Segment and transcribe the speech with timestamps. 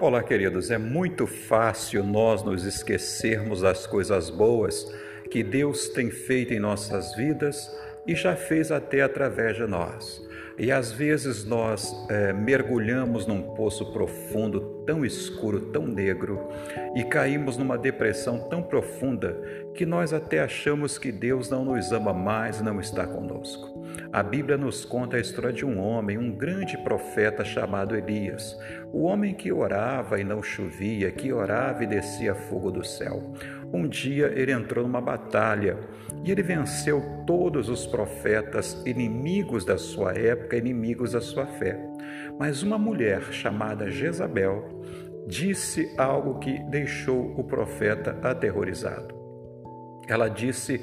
[0.00, 0.72] Olá, queridos.
[0.72, 4.92] É muito fácil nós nos esquecermos das coisas boas
[5.30, 7.70] que Deus tem feito em nossas vidas
[8.04, 10.20] e já fez até através de nós.
[10.58, 16.48] E às vezes nós é, mergulhamos num poço profundo, tão escuro, tão negro,
[16.96, 19.40] e caímos numa depressão tão profunda
[19.74, 23.73] que nós até achamos que Deus não nos ama mais, não está conosco.
[24.12, 28.58] A Bíblia nos conta a história de um homem, um grande profeta chamado Elias,
[28.92, 33.32] o homem que orava e não chovia, que orava e descia fogo do céu.
[33.72, 35.76] Um dia ele entrou numa batalha
[36.24, 41.78] e ele venceu todos os profetas inimigos da sua época, inimigos da sua fé.
[42.38, 44.82] Mas uma mulher chamada Jezabel
[45.26, 49.14] disse algo que deixou o profeta aterrorizado.
[50.06, 50.80] Ela disse: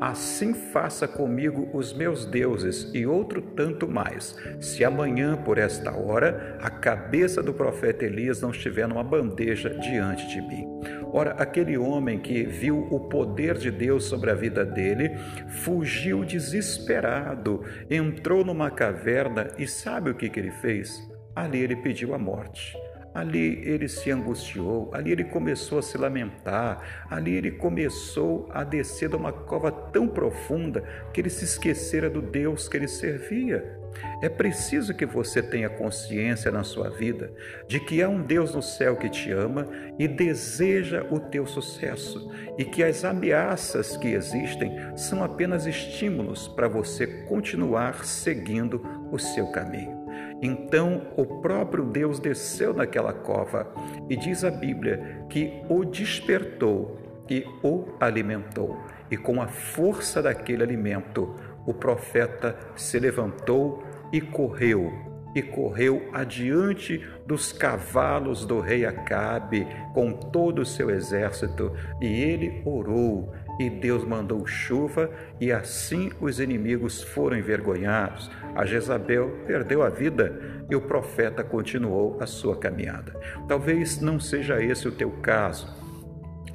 [0.00, 6.56] Assim faça comigo os meus deuses e outro tanto mais, se amanhã, por esta hora,
[6.62, 10.66] a cabeça do profeta Elias não estiver numa bandeja diante de mim.
[11.12, 15.16] Ora, aquele homem que viu o poder de Deus sobre a vida dele,
[15.48, 20.96] fugiu desesperado, entrou numa caverna e sabe o que, que ele fez?
[21.34, 22.76] Ali ele pediu a morte.
[23.14, 29.08] Ali ele se angustiou, ali ele começou a se lamentar, ali ele começou a descer
[29.08, 33.78] de uma cova tão profunda que ele se esquecera do Deus que ele servia.
[34.22, 37.32] É preciso que você tenha consciência na sua vida
[37.66, 39.66] de que há um Deus no céu que te ama
[39.98, 46.68] e deseja o teu sucesso, e que as ameaças que existem são apenas estímulos para
[46.68, 49.97] você continuar seguindo o seu caminho.
[50.40, 53.72] Então o próprio Deus desceu naquela cova
[54.08, 58.78] e diz a Bíblia que o despertou e o alimentou.
[59.10, 61.34] E com a força daquele alimento,
[61.66, 64.90] o profeta se levantou e correu,
[65.34, 72.62] e correu adiante dos cavalos do rei Acabe com todo o seu exército, e ele
[72.64, 75.10] orou e Deus mandou chuva,
[75.40, 78.30] e assim os inimigos foram envergonhados.
[78.54, 80.38] A Jezabel perdeu a vida
[80.70, 83.14] e o profeta continuou a sua caminhada.
[83.48, 85.76] Talvez não seja esse o teu caso,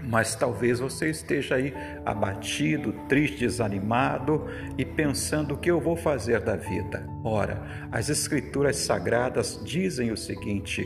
[0.01, 1.73] mas talvez você esteja aí
[2.05, 4.45] abatido, triste, desanimado
[4.77, 7.05] e pensando o que eu vou fazer da vida.
[7.23, 7.61] Ora,
[7.91, 10.85] as Escrituras Sagradas dizem o seguinte: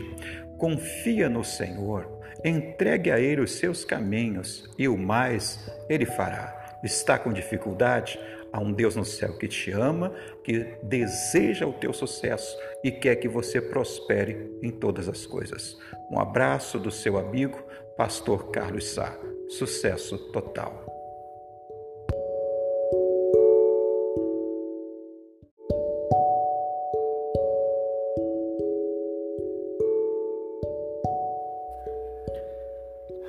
[0.57, 6.77] confia no Senhor Entregue a Ele os seus caminhos e o mais Ele fará.
[6.83, 8.19] Está com dificuldade?
[8.51, 13.17] Há um Deus no céu que te ama, que deseja o teu sucesso e quer
[13.17, 15.77] que você prospere em todas as coisas.
[16.09, 17.61] Um abraço do seu amigo,
[17.97, 19.17] Pastor Carlos Sá.
[19.49, 20.96] Sucesso total.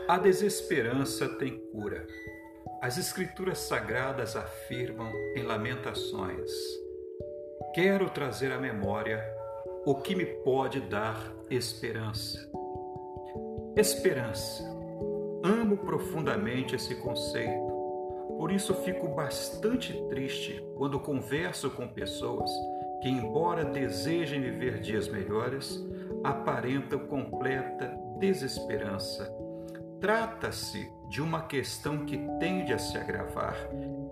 [0.08, 2.06] A desesperança tem cura.
[2.80, 6.50] As Escrituras Sagradas afirmam em Lamentações:
[7.74, 9.22] Quero trazer à memória
[9.84, 12.50] o que me pode dar esperança.
[13.76, 14.64] Esperança.
[15.44, 17.68] Amo profundamente esse conceito.
[18.38, 22.50] Por isso fico bastante triste quando converso com pessoas
[23.02, 25.86] que, embora desejem viver dias melhores,
[26.24, 29.46] aparentam completa desesperança
[30.00, 33.56] Trata-se de uma questão que tende a se agravar.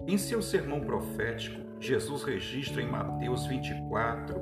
[0.07, 4.35] Em seu sermão profético, Jesus registra em Mateus 24,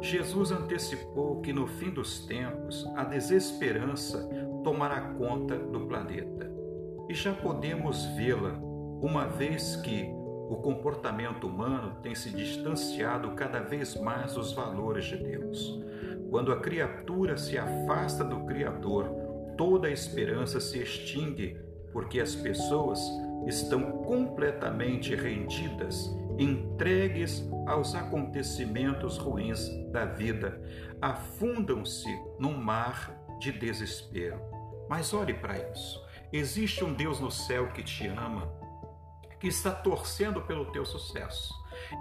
[0.00, 4.28] Jesus antecipou que no fim dos tempos a desesperança
[4.64, 6.50] tomará conta do planeta.
[7.08, 8.58] E já podemos vê-la,
[9.00, 10.10] uma vez que
[10.48, 15.80] o comportamento humano tem se distanciado cada vez mais dos valores de Deus.
[16.30, 19.21] Quando a criatura se afasta do Criador,
[19.56, 21.56] toda a esperança se extingue
[21.92, 23.00] porque as pessoas
[23.46, 30.60] estão completamente rendidas, entregues aos acontecimentos ruins da vida,
[31.00, 32.08] afundam-se
[32.38, 34.40] num mar de desespero.
[34.88, 36.02] Mas olhe para isso.
[36.32, 38.50] Existe um Deus no céu que te ama,
[39.38, 41.52] que está torcendo pelo teu sucesso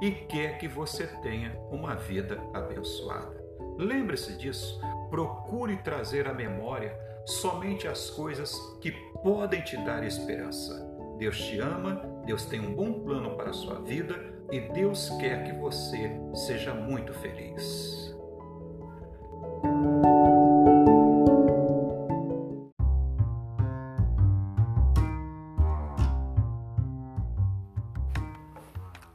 [0.02, 3.42] e quer que você tenha uma vida abençoada.
[3.78, 4.80] Lembre-se disso.
[5.10, 8.92] Procure trazer à memória somente as coisas que
[9.24, 10.90] podem te dar esperança.
[11.18, 14.16] Deus te ama, Deus tem um bom plano para a sua vida
[14.52, 18.16] e Deus quer que você seja muito feliz.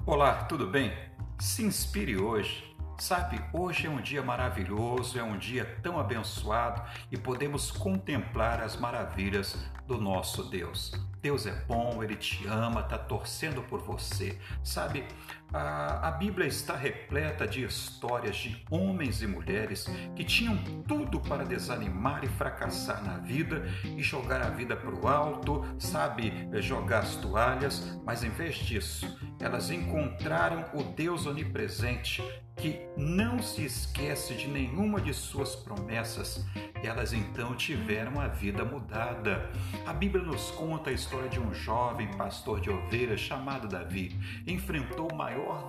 [0.06, 0.93] Olá, tudo bem?
[1.41, 6.82] Se inspire hoje Sabe, hoje é um dia maravilhoso, é um dia tão abençoado
[7.12, 9.54] e podemos contemplar as maravilhas
[9.87, 10.93] do nosso Deus.
[11.26, 14.38] Deus é bom, Ele te ama, está torcendo por você.
[14.62, 15.05] Sabe,
[15.52, 20.56] a, a, Bíblia está repleta de histórias de homens e mulheres que tinham
[20.87, 26.49] tudo para desanimar e fracassar na vida e jogar a vida para o alto, sabe,
[26.61, 32.22] jogar as toalhas, mas em vez disso, elas encontraram o Deus onipresente
[32.56, 36.44] que não se esquece de nenhuma de suas promessas,
[36.82, 39.50] e elas então tiveram a vida mudada.
[39.87, 44.15] A Bíblia nos conta a história de um jovem pastor de ovelhas chamado Davi.
[44.47, 45.67] Enfrentou o maior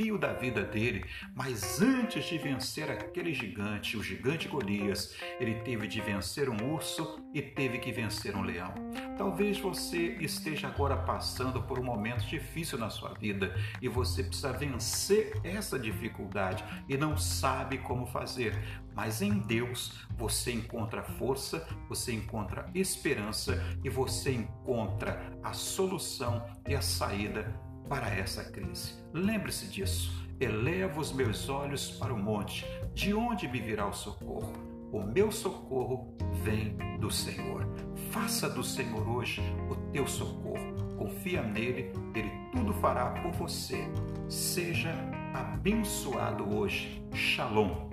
[0.00, 1.04] desafio da vida dele,
[1.34, 7.22] mas antes de vencer aquele gigante, o gigante Golias, ele teve de vencer um urso
[7.34, 8.72] e teve que vencer um leão.
[9.18, 14.52] Talvez você esteja agora passando por um momento difícil na sua vida e você precisa
[14.52, 18.58] vencer essa dificuldade e não sabe como fazer.
[18.94, 26.74] Mas em Deus você encontra força, você encontra esperança e você encontra a solução e
[26.74, 28.94] a saída para essa crise.
[29.12, 30.24] Lembre-se disso.
[30.38, 32.64] Eleva os meus olhos para o monte,
[32.94, 34.52] de onde me virá o socorro?
[34.90, 37.66] O meu socorro vem do Senhor.
[38.10, 40.96] Faça do Senhor hoje o teu socorro.
[40.96, 43.86] Confia nele, ele tudo fará por você.
[44.28, 44.94] Seja
[45.34, 47.04] abençoado hoje.
[47.12, 47.89] Shalom.